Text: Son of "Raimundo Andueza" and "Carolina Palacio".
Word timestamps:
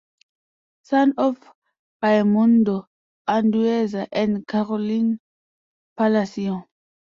Son 0.83 1.13
of 1.15 1.37
"Raimundo 2.01 2.87
Andueza" 3.27 4.07
and 4.11 4.47
"Carolina 4.47 5.19
Palacio". 5.95 6.67